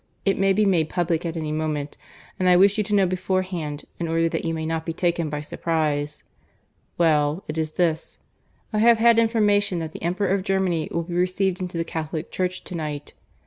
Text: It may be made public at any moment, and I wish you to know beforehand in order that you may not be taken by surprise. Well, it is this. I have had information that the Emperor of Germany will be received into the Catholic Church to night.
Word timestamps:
It 0.25 0.39
may 0.39 0.51
be 0.51 0.65
made 0.65 0.89
public 0.89 1.27
at 1.27 1.37
any 1.37 1.51
moment, 1.51 1.95
and 2.39 2.49
I 2.49 2.55
wish 2.57 2.75
you 2.79 2.83
to 2.85 2.95
know 2.95 3.05
beforehand 3.05 3.85
in 3.99 4.07
order 4.07 4.27
that 4.29 4.43
you 4.43 4.51
may 4.51 4.65
not 4.65 4.83
be 4.83 4.93
taken 4.93 5.29
by 5.29 5.41
surprise. 5.41 6.23
Well, 6.97 7.43
it 7.47 7.55
is 7.55 7.73
this. 7.73 8.17
I 8.73 8.79
have 8.79 8.97
had 8.97 9.19
information 9.19 9.77
that 9.77 9.91
the 9.91 10.01
Emperor 10.01 10.29
of 10.29 10.41
Germany 10.41 10.87
will 10.89 11.03
be 11.03 11.13
received 11.13 11.61
into 11.61 11.77
the 11.77 11.83
Catholic 11.83 12.31
Church 12.31 12.63
to 12.63 12.73
night. 12.73 13.13